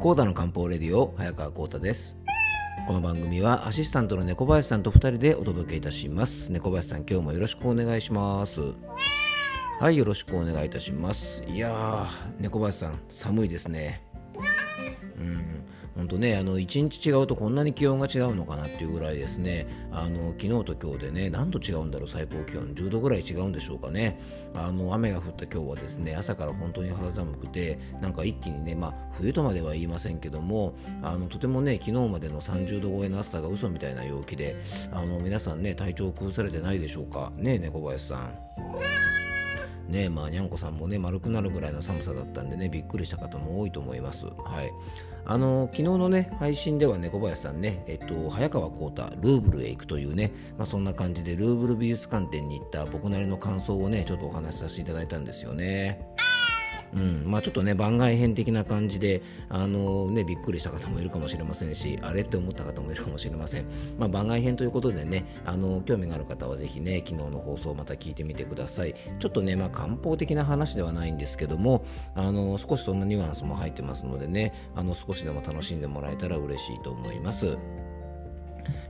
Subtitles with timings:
[0.00, 2.16] コーダの漢方レディオ早川コータです。
[2.86, 6.52] この番組はアシスタントの猫林さんと2人でお届けいたします。
[6.52, 8.60] 猫林さん今日もよろしくお願いします。
[9.80, 11.42] はいよろしくお願いいたします。
[11.48, 12.06] いやー
[12.40, 14.07] 猫林さん寒いですね。
[16.08, 24.18] 本当ね、あの1日違うとこんなに気温が違うのかなっていうぐらいですね、あの昨日と今日でね、何度違うんだろう、最高気温、10度ぐらい違うんでしょうかね、
[24.54, 34.56] あの雨が降った今日はですね、朝から本当に肌寒くて、なんか一気にね、まあ、冬とまでは言いませんけども、あのとてもね、昨日までの30度超えの暑さが嘘みたいな陽気で、
[34.90, 39.17] あの皆さんね、体調を崩されてないでしょうか、ね猫林さん。
[39.88, 44.26] ねまあ、にゃんこさんもね丸くなるぐらいの寒さだったんでねびっくりした方も多いと思います。
[44.26, 44.70] はい
[45.30, 56.00] あの昨日のね配信ではね小林さんね、えっと、早川浩太ルーブルへ行くというね、まあ、そんな感じでルーブル美術館展に行った僕なりの感想をねちょっとお話しさせていただいたんですよね。
[56.94, 57.22] うん。
[57.26, 63.66] まあ、ちょっとね番外編的な感じであの、ね、びっくりした方もいるかもしれませんしあれって思った方もいるかもしれません、
[63.98, 68.94] まあ、番外編ということでねあの興味がある方はぜひね昨日の放送また聞いてみてください。
[69.18, 77.87] ちょっとね、まあ、漢方的な話ではないんですけどもあの少しそんなニュアンスも入ってますのでねあの少しでも楽しんでもらえたら嬉しいと思います。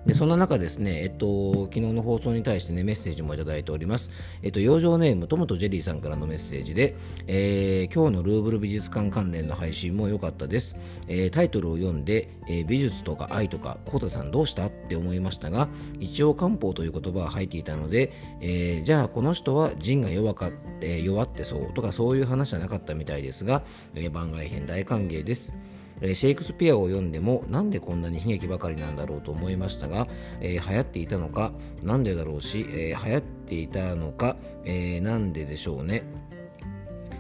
[0.09, 4.09] でそんな中ですね、えっと、昨日の放送に対してね、メッセージもいただいております。
[4.43, 10.77] えっと、養生ネーム、トムとジェリーさんからのメッセージで、えー、今日のルーブル美術館関連の配信も良かったです。
[11.09, 15.69] えー、タイトルを読んで、えー、美術とか愛とか、コータさんどうしたって思いましたが、
[16.01, 23.63] 一応漢方という言葉が入っていたので、えー、じゃあこの人は腎が弱かって、弱ってそうとかそういう話じゃなかったみたいですが、
[23.95, 25.53] えー、番外編大歓迎です。
[26.01, 30.07] えシェイクスピアを読んでもなんでこんなに悲劇ばかりなんだろうと思いましたが、
[30.41, 36.05] えー、流行っていたのかなんでだろうし、えー、流行っていたのか、えー、なんででしょうね。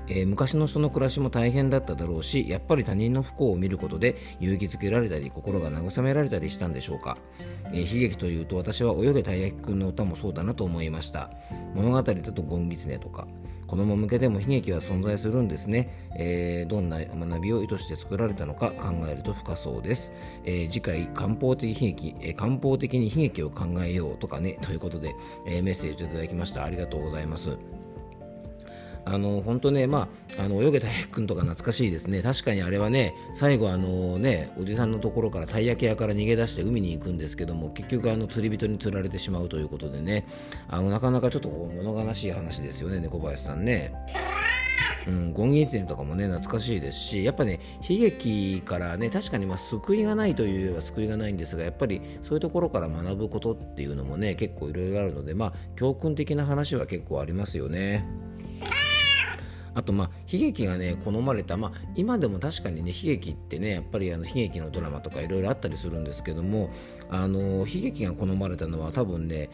[0.09, 7.19] えー、昔の人の暮らしも大変だっただろうしやっぱり他人の不幸を見ることで勇気づけられたり心が慰められたりしたんでしょうか、
[7.67, 11.31] えー、悲劇というと私は泳げたい焼きくんの歌もそうだなと思いました。
[11.75, 13.27] 物語だとゴンギツネとか。
[13.69, 20.15] 子供向けでも悲劇は存在するんですね、えー、どんな学びを意図して作られたのか考えると深そうです、
[20.47, 25.15] えー、次回漢方的悲劇、えー、漢方的に悲劇を考えようとかねということで、
[25.47, 26.65] えメッセージをいただきました。
[26.65, 27.78] ありがとうございます。
[29.11, 30.09] あの本当ね、ま
[30.39, 40.27] あ、あの泳げたいくんとか懐かしいですね、確かにあれはね、最後、あのね、おじさんのところからたい焼き屋から逃げ出して海に行くんですけども、結局、あの釣り人に釣られてしまうということでね、
[40.69, 43.95] あのなかなかちょっと物悲しい話ですよね、猫林さんね。
[45.07, 58.07] うん、ゴンギツネとかもね懐かしいですしやっぱね悲劇からね確かにま救いがないというよりは救いがないんですがやっぱりそういうところから学ぶことっていうのもね結構いろいろあるのでまあ教訓的な話は結構ありますよね。
[59.79, 66.71] あとまあ悲劇がね好まれた、まあ、今でも確かにね悲劇ってねやっぱりあの悲劇のドラマとかいろいろあったりするんですけども
[67.09, 69.51] あの悲劇が好まれたのは多分ね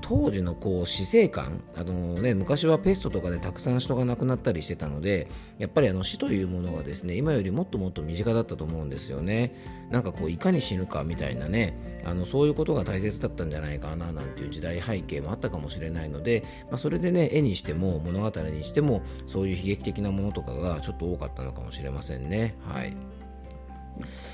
[0.00, 5.28] 当時のこう死生観あの、ね、昔はペストとかでたくさん人が亡くなったりしてたので
[5.58, 9.54] やっぱりあの死というものがですね今よりもっともっと身近だったと思うんですよね。
[9.90, 22.54] なんかこういかに死ぬかみたいなねあのそういうことが大切だったんじゃないかななんていう時代背景もあったかもしれないので、まあ、それでね絵にしても物語にしてもそういう悲劇的なものとかがちょっと多かったのかもしれませんね。
[22.66, 23.19] はい。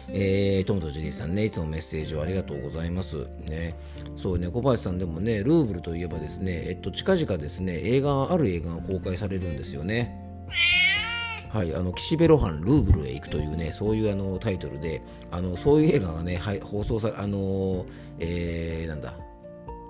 [0.08, 3.26] えー、トムとジェリーさんね、いつもメッセージをありがとうございます。
[3.48, 3.74] ね、
[4.16, 10.26] そうね、小林さんでもね、ルーブルといえばですね、えっと、近々ですね、映画、ある映画が公開されるんですよね。
[11.56, 15.00] はい、あの岸辺露伴ルーブルへ行くというねそういうあのタイトルで
[15.30, 17.86] あのそういう映画がね、はい、放送されあの
[18.18, 19.14] えー、なんだ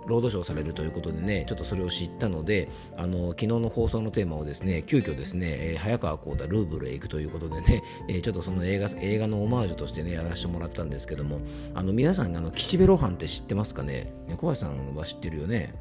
[0.06, 11.40] ロードショーされるということでね、ちょっとそれを知ったので、あの昨日の放送のテーマをですね、急遽ですね、えー、早川幸太ルーブルへ行くということでね、 えー、ちょっとその映画映画のオマージュとしてね、やらせてもらったんですけども、
[11.74, 14.12] あの皆さん、あの岸辺露伴って知ってますかね？
[14.36, 15.74] 小林さんは知ってるよね？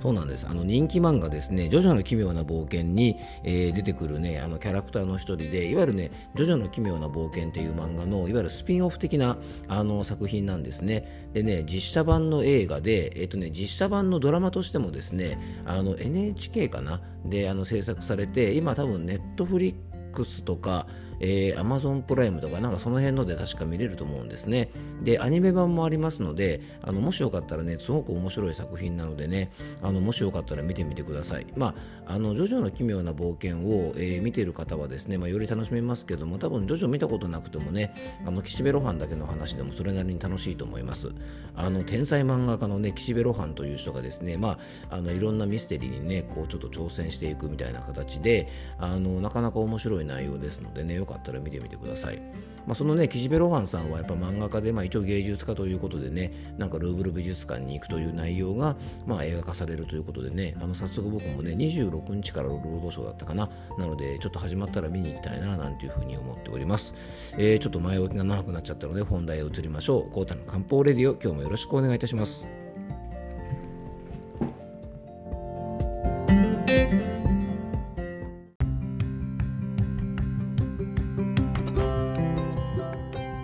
[0.00, 0.46] そうなんです。
[0.48, 9.36] あの人気漫画ですね、ジョジョの奇妙な冒険に、えー、出てくるね、あのキャラクターの一人で、いわゆるね、ジョジョの奇妙な冒険っていう漫画の、いわゆるスピンオフ的な
[9.68, 11.30] あの作品なんですね。
[11.34, 17.02] でね、実写版の映画で、えっ、ー、とね、実写版のドラマとしてもですね、あの NHK かな？
[17.26, 19.74] であの制作されて、今多分ネットフリッ
[20.12, 20.86] クスとか、
[21.20, 24.70] えー、Amazon プライムとかなんかその辺ので確か見れると思うんですね。
[25.02, 29.50] で、アニメ版もありますので、あのもしよかったらね、すごく面白い作品なのでね、
[29.82, 31.46] あのもしよかったら見てみてください。
[31.56, 31.74] ま
[32.06, 37.92] あ、あの、ジョジョの奇妙な冒険を、えー、見ている方はですね、まあ、より楽しめますけども、多分ジョジョ見たことなくてもね、
[38.26, 41.12] あの、岸辺露伴だけの話でもそれなりに楽しいと思います。
[41.54, 44.58] あの、天才漫画家のね、岸辺露伴という人がですね、ま
[44.90, 52.18] あ、あの、いろんなミステリーにね、こう、ちょっと挑戦していくみたいな形で、あの、なかなか面白い内容ですのでね、よかったら見てみてください。
[52.66, 58.76] まあ、そのね、岸辺露伴さんはやっぱ漫画家で、まあ、一応芸術家ということでね、なんかルーブル美術館に行くという内容が、
[59.06, 63.48] まあ、映画化されるということでね、あの早速僕もね、26日から労働省だったかな、
[63.78, 66.94] なので、ちょっと始まったら見に行きたいな、なんていうふうに思っております。
[67.36, 70.10] えー、ちょっと前置きが長くなっちゃったので、本題へ移りましょう。
[70.10, 72.69] コータの漢方レディオ、今日もよろしくお願いいたします。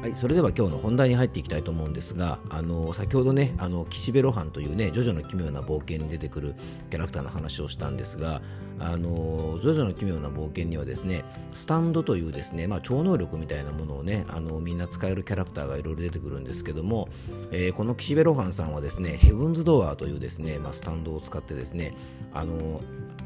[0.07, 6.55] はいそれでは今日の本題に入っていきたいと思うんですがあの先ほどねあの岸辺露伴というねジョジョの奇妙な冒険に出てくる
[6.91, 8.41] キャラクターの話をしたんですが
[8.79, 17.09] あのジョジョの奇妙な冒険にはですねスタンドというですね、まあ、超能力みたいなものをねあのみんな使えるキャラクターがいろいろ出てくるんですけども、
[17.51, 21.97] えー、この岸辺露伴さんはですねヘブンズドアーというですね、まあ、スタンドを使ってですね
[22.33, 22.81] あの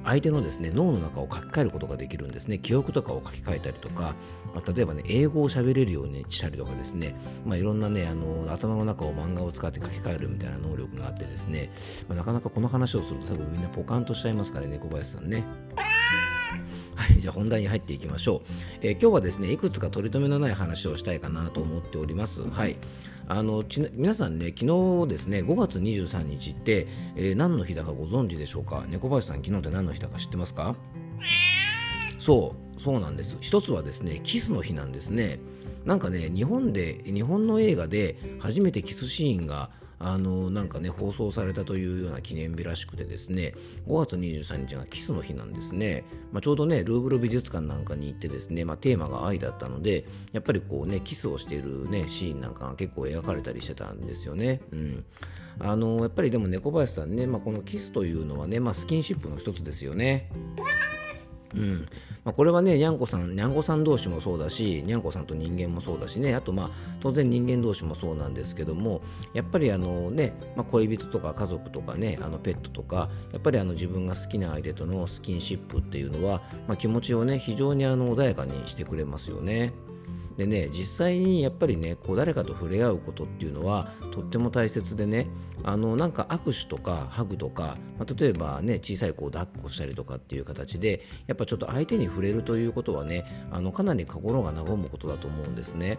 [0.04, 2.58] 相手のですね脳の中を書き換えることができるんですね。
[2.58, 4.14] 記憶とかを書き換えたりとか、
[4.54, 11.70] まあ、例えばね英語を喋れるようにしたりとかですね、まあ、いろんなねあの頭の中を漫画を使って書き換えるみたいな能力があってですね、
[12.08, 15.44] まあ、なかなかこの話をすると多分みんなポカンとしちゃいますからね小林さんね。
[16.96, 18.48] はい、じゃあ本題に入っていきましょう、
[18.82, 22.42] えー、今日はですねいくつか取り留めのない話をしたいかなと思っております。
[22.42, 22.76] はい
[23.28, 28.84] あのち皆さんね、昨日ですね、5月23日って、えー、何の日だかご存知でしょうか？
[28.88, 30.74] 猫林さん、昨日って何の日だか知ってますか？
[32.18, 33.36] そう、そうなんです。
[33.40, 35.38] 一つはですね、キスの日なんですね。
[35.84, 39.70] なんかね、日本で、日本の映画で初めてキスシーンが
[40.02, 43.54] あのなんかね放送されたというような記念日らしくてですね
[43.86, 54.62] 5月23日がキスの日なんですね、まあ、ちょうどねルーブル美術館なんかに行ってですね、まあ、テーマが愛だったのでやっぱりこうねキスをしているねシーンなんかが結構描かれたりしてたんですよね。
[54.72, 55.04] うん。
[55.58, 60.30] あのやっぱりでも猫林さんね、まあ、このキスというのはね、まあ、スキンシップの一つですよね。
[61.54, 61.88] うん
[62.24, 66.70] まあ、これはね、にゃんこさん、にゃんこさん同士もそうだし、にゃんこさんと人間もそうだしね、あとまあ、
[67.00, 69.00] 当然人間同士もそうなんですけども、
[69.34, 79.72] やっぱりあのね、まあ、恋人とか家族とかね、あのペットとか、やっぱりあの自分が好きな相手とのスキンシップっていうのは、まあ、気持ちをね、非常にあの穏やかにしてくれますよね。
[80.40, 85.26] でね実際にやっぱりねこう誰かと触れ合うことっていうのはとっても大切でね
[85.64, 95.98] あのなんか握手とかハグとか、まあ、例えばね小さい子を抱っこしたりとかっていう形でやっぱちょっと相手に触れるということはねあのかなり心が和むことだと思うんですね。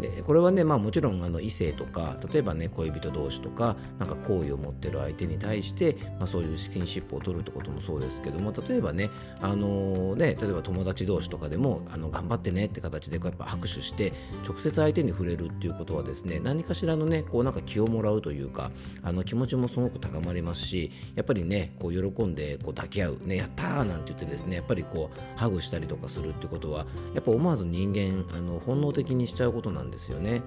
[0.00, 9.10] でこれはね、まあ、もちろんあの異性とか例えばね恋人同士とかなんか好意を持ってる相手に対して、まあ、そういうスキンシップを取るってこともそうですけども例えばね,、
[9.40, 14.12] あのー、ね例えば友達同士とかでもあの頑張ってねって形でこうやっぱ握手して
[14.46, 18.70] 直接相手に触れるっていうことはですね何かしらのねこうなんか気をもらうというか
[19.02, 30.42] あの気持ちもすごく高まりますしやっぱりねこう喜んでこう抱き合う、ね、やったーなんて言ってですねやっぱりこうハグしたりとかするってことはやっぱ思わず人間あの本能的にしちゃうことなんですよね。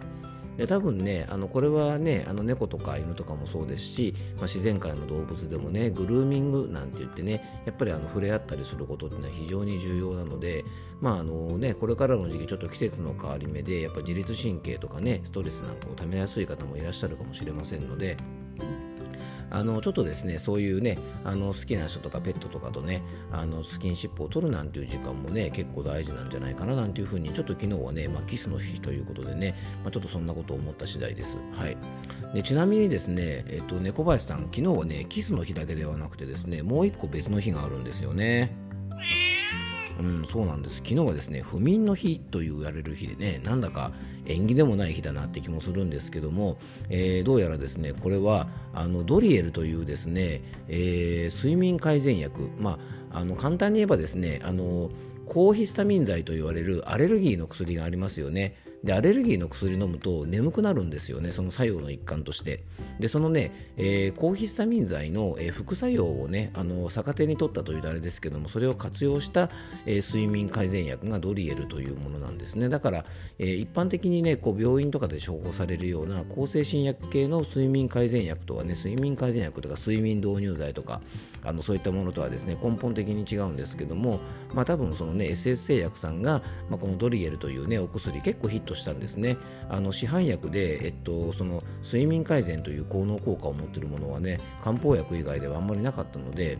[0.59, 10.65] で多分ねあのこれはねあの猫とか犬とかもそうですし、まあ、自然界の動物でもねグルーミングなんて言ってねやっぱりあの触れ合ったりすることっていうのは非常に重要なので
[10.99, 18.17] まああのねこれからの時期ちょっと季節の変わり目でやっぱ自律神経とかねストレスなんかをためやすい方もいらっしゃるかもしれませんので
[19.51, 23.01] あのちょっとですねそういうねあの好きな人とかペットとかとね
[23.31, 31.37] あのスキンシップを取るなんていう時間もね結構大事なんじゃないかななんていうふうにちょっと昨日はね、まあ、キスの日ということでね、まあ、ちょっとそんなことを思った次第です。
[31.53, 31.77] はい、
[32.33, 38.68] でちなみにですね、えっと、猫林さん昨日はねキスの日だけではなくてですねもう一個別の日があるんですよね。
[39.99, 40.77] うん、そうなんです。
[40.77, 43.91] 昨日はですね、不眠の日と言われる日でね、なんだか
[44.25, 46.57] 縁起でもない日だなって気もするんですけども、
[46.89, 52.79] えー、どうやらですね、これはあのドリエルというですね、えー、睡眠改善薬、ま
[53.11, 54.89] あ、あの簡単に言えばですね、あの
[55.25, 58.55] 抗ヒスタミン剤と言われるアレルギーの薬がありますよね。
[58.83, 61.31] でアレルギーの薬飲むと眠くなるんですよね。
[61.31, 62.63] その作用の一環として。
[62.99, 69.49] でそのね、えー、抗ヒスタミン剤の、えー、副作用をねあの逆手に取ったというあれですけどもそれを活用した、
[69.85, 72.69] えー、睡眠改善薬がドリエルというものなんですね。
[72.69, 73.05] だから、
[73.37, 81.01] えー、一般的にねこう病院とかで処方されるような抗精神薬系の睡眠改善薬とはね睡眠改善薬とか睡眠導入剤とか
[81.43, 84.19] あのそういったものとはですね根本的に違うんですけども
[84.53, 89.37] まあ多分そのね SS 製薬さんが、まあ、このドリエルというねお薬結構ヒットとしたんですね。
[89.67, 96.57] あの市販薬で、えっと、その睡眠改善という効能効果を持っているものはね漢方薬以外ではあんまりなかったので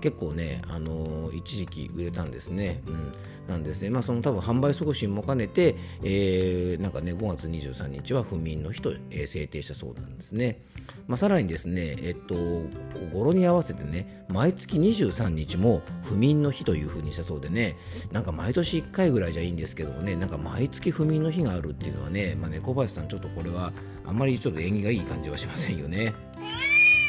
[0.00, 2.82] 結構ね、あのー、一時期売れたんですね。
[2.86, 3.12] うん、
[3.48, 10.62] なんですね、まあ、その多分販売促進も兼ねて、えー、なんかね、5月23日は不眠の日と、えー、制定したそうなんですね。
[11.08, 12.34] まあ、さらにですね、えっと、
[13.12, 17.76] 語呂に合わせてね、毎月23日も不眠の日というふうにしたそうでね、
[18.12, 23.72] なんか毎年1回ぐらいじゃいいんですけどもね、なんか毎月不眠の日があるっていうのはね、まあ、猫林さん、ちょっとこれは
[24.04, 26.14] あんまりちょっと縁起がいい感じはしませんよね。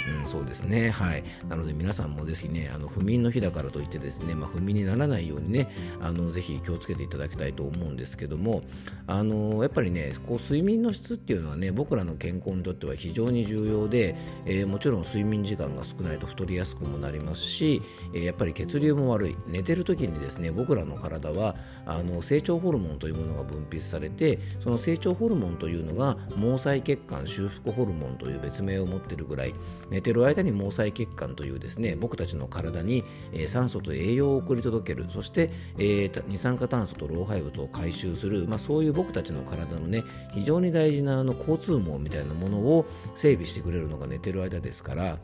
[0.08, 0.90] うん、そうですね。
[0.90, 1.24] はい。
[1.50, 5.70] なので皆さんもですね、あの不眠の日だからといってですね、まあ、不眠にならないようにね、
[6.02, 8.62] あのぜひ気をつけていただきたいと思うんですけども、
[9.06, 17.82] あのやっぱりね、こう睡眠の質っていうのはね、僕らの健康にとっては非常に重要で、えー、もちろん睡眠時間が少ないと太りやすくもなりますし、
[18.14, 19.38] えー、やっぱり血流も悪い。
[19.48, 29.54] 寝てる時にですね、僕らの体はあの成長ホルモンというものが分泌されて、その成長ホルモンというのが毛細血管修復ホルモンという別名を持っているぐらい、
[29.98, 35.08] 寝てる間に毛細血管というですね僕たちの体に、え、酸素と栄養を送り届ける。
[35.10, 35.50] そして、
[35.80, 40.04] え、二酸化炭素と老廃物を回収する、まあ、そういう僕たちの体のね
[40.36, 42.86] 非常に大事なあの交通網みたいなものを
[43.16, 45.18] 整備してくれるのが寝てる間ですから。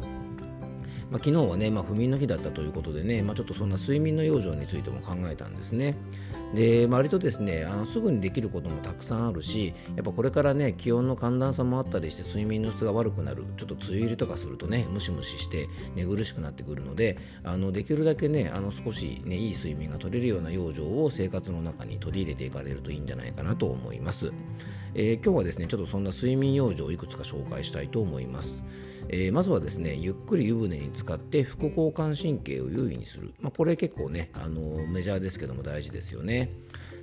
[1.13, 5.96] まあ、昨日はね、まあ、不眠の日だったということでね、まあ、ちょっとそんな睡眠の養生についても考えたんですね。
[6.55, 24.32] で、割とですね、あのすぐにできることもたくさんあるし、やっぱこれからね、気温の寒暖差もあったりして睡眠の質が悪くなる、ちょっと梅雨入りとかするとね、ムシムシして寝苦しくなってくるので、あのできるだけね、あの少しね、いい睡眠が取れるような養生を生活の中に取り入れていかれるといいんじゃないかなと思います。
[24.96, 28.63] えー、今日はですね、ちょっとそんな睡眠養生をいくつか紹介したいと思います。
[29.10, 36.51] えー、まずはですねゆっくり湯船に浸かって副交感神経を優位にする、まあ、これ結構ね、あの、メジャーですけども大事ですよね。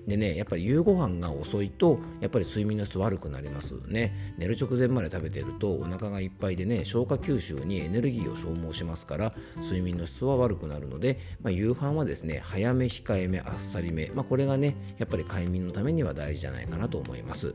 [0.07, 4.35] でね、やっぱり夕ご飯が遅いと、やっぱり睡眠の質悪くなりますね。
[4.38, 17.54] 寝る直前まで食べてると、お腹がいっぱいでね、消化吸収にエネルギーを消耗しますから、睡眠の質は悪くなるので、まあ、夕飯はですね、早め、控えめ、あっさりめ、まあ、これがね、やっぱり快眠のためには大事じゃないかなと思います。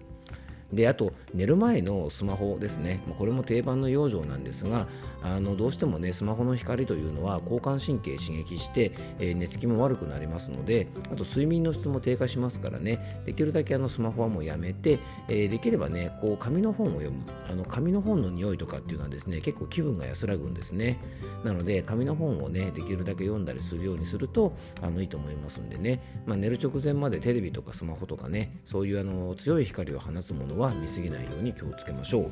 [0.73, 4.87] であと寝る前のスマホですね、これも定番の養生なんですが
[5.21, 13.21] あのどうしてもねスマホの光というのは交感神経刺激して、えー、寝つきも悪くなりますのであと睡眠の質も低下しますからね。
[13.25, 17.23] できるだけあのスマホはもうやめて、えー、できればねこう紙の本を読む。
[17.49, 20.99] あの紙の本の匂いとかっていうのはですね結構気分が安らぐんですね。
[21.43, 32.31] なので紙の本をねできるだけ読んだりするようにするとあのいいと思いますんでね、まあ、寝る直前までテレビとかスマホとかねそういうあの強い光を放つものは見過ぎないように気をつけましょう。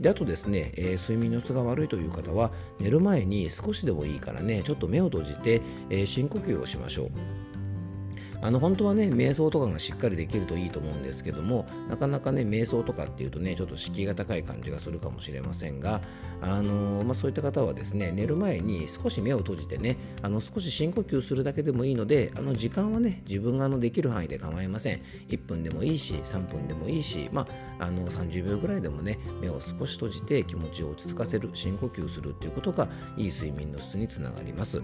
[0.00, 7.43] であとですね、えー、睡眠の質が悪いという方は寝る前に少しでもいいからねちょっと目を閉じて、えー、深呼吸をしましょう。
[8.44, 16.02] あの本当はね瞑想とかがしっかりできるといいと思うんですけどもなかなかね瞑想とかっていうとねちょっと敷居が高い感じがするかもしれませんが
[16.42, 25.00] あの、まあ、そういった方はですね寝る前に少し目を閉じてねあの少し深呼吸するだけでもいいのであの時間はね自分があのできる範囲で構いません。
[25.28, 27.46] 1分でもいいし3分でもいいし、ま
[27.78, 34.82] あ、あの30秒ぐらいでもね目を少し閉じて気持ちを落ち着かせる深呼吸するっていうことがいい睡眠の質につながります。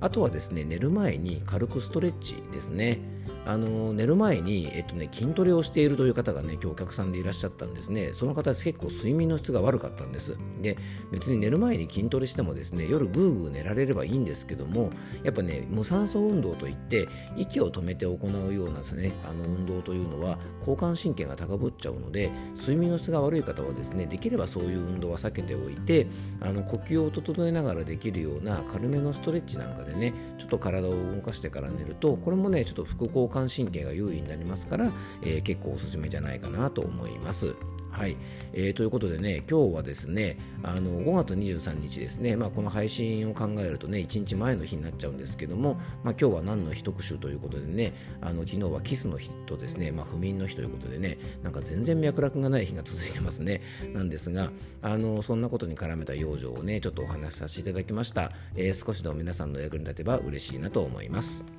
[0.00, 3.18] あとはですね寝る前に軽くストレッチですね。
[3.48, 8.10] あの寝る前に、えっとね、筋トレをしているという方がね今日お客さんでいらっしゃったんですね。
[8.12, 10.36] その方結構睡眠の質が悪かったんです。
[10.60, 10.76] で
[11.10, 14.90] 別に寝る前に筋トレしてもですね夜ぐーぐー寝られればいいんですけども
[15.22, 26.06] やっぱね無酸素運動といって息を止めて行うようなですねあの運動というのは交感神経が高ぶっちゃうので睡眠の質が悪い方はですねできればそういう運動は避けておいて
[26.40, 34.90] あの呼吸を整えながらできるような軽めのストレッチなんかでねちょっと体を動かしてから寝るとこれもねちょっと副交感神経が優位になりますから、
[35.22, 37.54] えー、結構おすすめじゃないかなと思います。
[37.98, 38.16] はい、
[38.52, 45.74] えー、ということでね、今日はですね、あの5月23日ですね、まあ、この配信を考えるとね、1日前の日になっちゃうんですけども、
[46.04, 53.62] まあ、今日は何の日特集ということでね、あの昨日はキスの日とですね、まあ、不眠の日ということでね、なんか全然脈絡がない日が続いてますね、
[53.92, 58.30] なんですが、あのそんなことに絡めた養生をね、ちょっとお話しさせていただきました。
[58.54, 61.57] えー、少しでも皆さんの役に立てば嬉しいなと思います。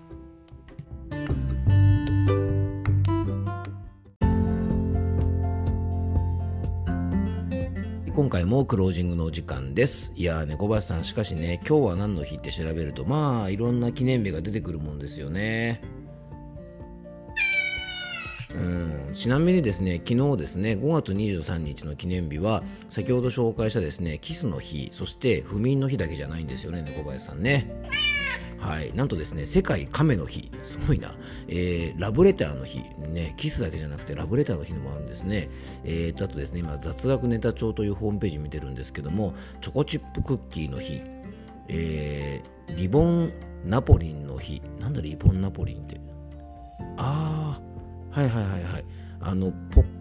[8.29, 10.13] 今回もクロージングのお時間です。
[10.15, 15.81] いやー、猫林さん、しかしね、今日は何の日って調べると、まあ、いろんな記念日が出てくるもんですよね。
[18.53, 27.73] うん、ちなみにですね、昨日ですね、5月23日の記念日は、先ほど紹介したですね、キスの日、そして不眠の日だけじゃないんですよね、猫林さんね。
[28.59, 31.13] はい、なんとですね、世界亀の日、すごいな、
[31.47, 35.49] えー、ラブレターの日、ね、キスだけじゃなくてラブレターの日もあるんですね。
[35.83, 41.01] えーと、あとですね、今、雑学ネタ帳というホームページ見てるんですけども、チョコチップクッキーの日、
[41.69, 43.31] えー、リボン
[43.65, 44.61] ナポリンの日。
[44.79, 45.99] なんだリボンナポリンって。
[46.97, 47.59] あ
[48.13, 48.85] あはいはいはいはい。
[49.21, 49.98] あのポッ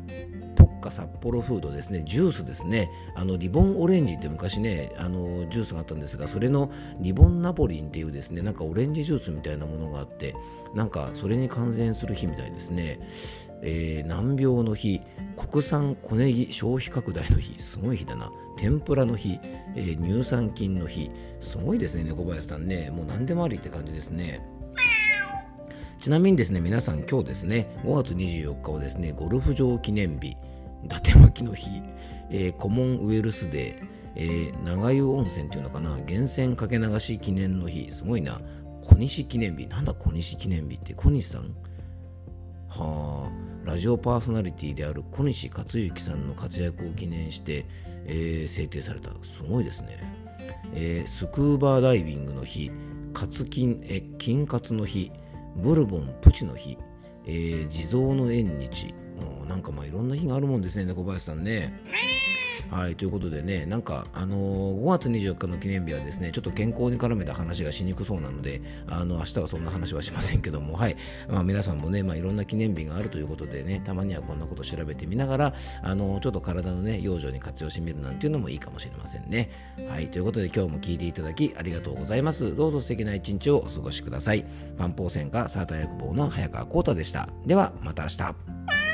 [0.58, 2.02] ポッカ札幌フードですね。
[2.04, 2.90] ジュースですね。
[3.14, 10.34] あのリボンオレンジって昔ねあのジュースがあったんですがそれのリボンナポリンっていうですねなんかオレンジジュースみたいなものがあって
[10.74, 12.98] なんかそれに関連する日みたいですね。
[13.62, 15.00] えー、難病の日
[15.36, 18.32] 国産小ネギ消費拡大の日すごい日だな。
[18.56, 19.38] 天ぷらの日、
[19.76, 22.90] えー、乳酸菌の日すごいですね猫林さんね。
[22.90, 24.40] もう何でもありって感じですね。
[26.00, 30.36] ちなみにですね皆さん今日ですね5月24日はですねゴルフ場記念日。
[30.84, 31.82] 伊達巻の日、
[32.30, 38.40] えー、コモンウェルスデー、えー、長湯温泉っていうのかな源泉かけ流し記念の日すごいな。
[38.84, 39.66] 小西記念日。
[39.66, 40.94] なんだ小西記念日って？
[40.94, 41.54] 小西さん？
[42.68, 43.48] はあ。
[43.64, 47.66] ラジオパーソナリティである小西克幸さんの活躍を記念して、
[48.06, 49.10] えー、制定された。
[49.22, 50.00] すごいですね、
[50.72, 52.70] えー、スクーバーダイビングの日
[53.12, 55.12] カツ金え金カツの日
[55.56, 56.78] ブルボンプチの日、
[57.26, 58.94] えー、地蔵の縁日
[59.48, 61.80] なんかまあいろんな日があるもんですね猫林さんね。
[62.70, 70.96] はい、ということでね、なんか、あのー、5月24日の記念日はですね、ちょっと健康に絡めた話がしにくそうなので、あの、明日はそんな話はしませんけども、はい、
[71.28, 79.50] まあ皆さんもね、まあいろんな記念日があるということでね、たまにはこんなこと調べてみながら、あのー、ちょっと体のね、養生に活用してみるなんていうのもいいかもしれませんね。
[79.88, 82.54] はい、ということで今日も聞いていただきありがとうございます。
[82.54, 84.44] どうぞ素敵な一日をお過ごしください。
[84.76, 87.30] 漢方専科サーター薬房の早川幸太でした。
[87.46, 88.87] では、また明日。